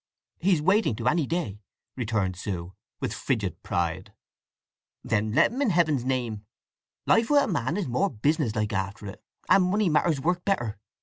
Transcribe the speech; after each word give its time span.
"He's 0.39 0.63
waiting 0.63 0.95
to, 0.95 1.07
any 1.07 1.27
day," 1.27 1.59
returned 1.95 2.35
Sue, 2.35 2.73
with 2.99 3.13
frigid 3.13 3.61
pride. 3.61 4.11
"Then 5.03 5.31
let 5.33 5.51
him, 5.51 5.61
in 5.61 5.69
Heaven's 5.69 6.03
name. 6.03 6.43
Life 7.05 7.29
with 7.29 7.43
a 7.43 7.47
man 7.47 7.77
is 7.77 7.87
more 7.87 8.09
businesslike 8.09 8.73
after 8.73 9.05
it, 9.05 9.23
and 9.47 9.65
money 9.65 9.89
matters 9.89 10.19
work 10.19 10.43
better. 10.43 10.79